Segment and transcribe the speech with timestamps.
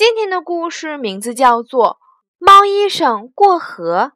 [0.00, 1.90] 今天的故事名字叫做
[2.38, 4.12] 《猫医生过河》。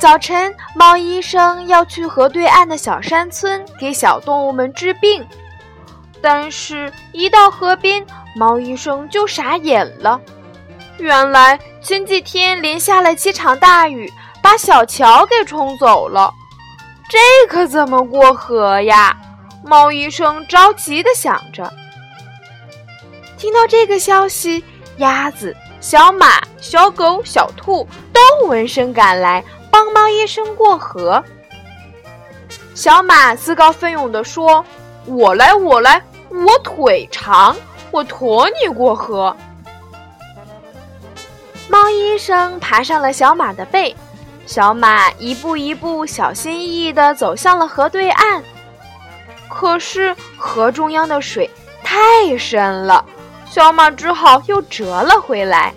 [0.00, 5.24] 早晨，猫医生要去河对岸的小山村给小动物们治病，
[6.20, 10.20] 但是，一到河边，猫医生就傻眼了。
[10.98, 16.34] 原来，前几天连下了几场大雨，把小桥给冲走了。
[17.14, 19.16] 这可怎么过河呀？
[19.62, 21.72] 猫医生着急地想着。
[23.38, 24.64] 听到这个消息，
[24.96, 31.22] 鸭子、小马、小狗、小兔都闻声赶来帮猫医生过河。
[32.74, 34.64] 小马自告奋勇地说
[35.06, 37.56] ：“我来，我来，我腿长，
[37.92, 39.36] 我驮你过河。”
[41.70, 43.94] 猫医生爬上了小马的背。
[44.46, 48.42] 小马一步一步小心翼翼地走向了河对岸，
[49.48, 51.50] 可是河中央的水
[51.82, 53.04] 太深了，
[53.50, 55.72] 小马只好又折了回来。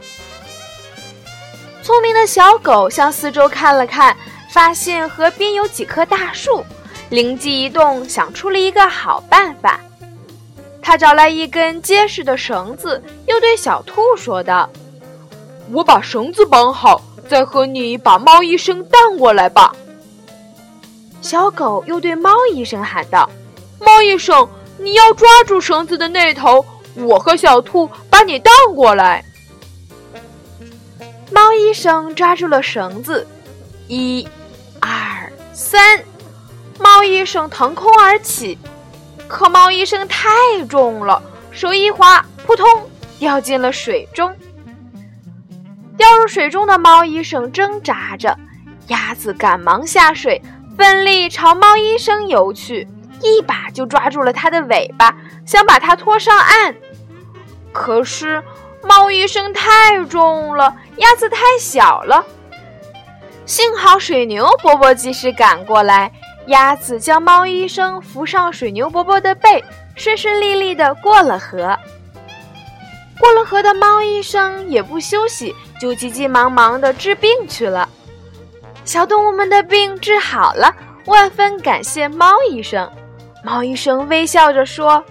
[1.82, 4.16] 聪明的小狗向四周看了看，
[4.52, 6.66] 发现河边有几棵大树，
[7.10, 9.80] 灵机一动，想出了一个好办法。
[10.82, 14.70] 他找来一根结实的绳子，又对小兔说道
[15.72, 19.76] ：“我把绳子绑好。”再和你把猫医生带过来吧。
[21.22, 23.30] 小狗又对猫医生喊道
[23.80, 24.48] ：“猫医生，
[24.78, 26.66] 你要抓住绳子的那头，
[26.96, 29.24] 我和小兔把你荡过来。”
[31.30, 33.28] 猫医生抓住了绳子，
[33.88, 34.28] 一、
[34.80, 36.02] 二、三，
[36.80, 38.58] 猫医生腾空而起，
[39.28, 40.30] 可猫医生太
[40.70, 41.22] 重了，
[41.52, 42.66] 手一滑，扑通
[43.20, 44.34] 掉进了水中。
[46.28, 48.38] 水中的猫医生挣扎着，
[48.88, 50.42] 鸭子赶忙下水，
[50.78, 52.88] 奋力朝猫医生游去，
[53.22, 55.16] 一把就抓住了它的尾巴，
[55.46, 56.76] 想把它拖上岸。
[57.72, 58.44] 可是
[58.84, 62.26] 猫医生太重了，鸭子太小了。
[63.46, 66.12] 幸好水牛伯伯及时赶过来，
[66.48, 69.64] 鸭子将猫医生扶上水牛伯伯的背，
[69.96, 71.78] 顺顺利利地过了河。
[73.20, 75.54] 过了河的猫医生也不休息。
[75.80, 77.88] 就急急忙忙地治病去了，
[78.84, 80.74] 小动物们的病治好了，
[81.06, 82.92] 万分感谢猫医生。
[83.44, 85.04] 猫医生微笑着说：“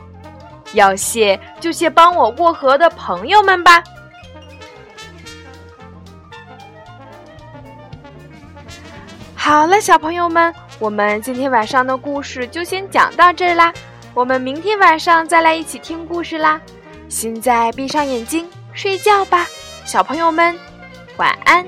[0.75, 3.81] 要谢就谢帮我过河的朋友们吧。”
[9.37, 13.73] 好了，小朋友们，我们今天晚上的故事就先讲到这儿啦。
[14.15, 16.61] 我们明天晚上再来一起听故事啦。
[17.09, 19.47] 现在闭上眼睛睡觉吧。
[19.87, 20.59] 小朋友们，
[21.17, 21.65] 晚安。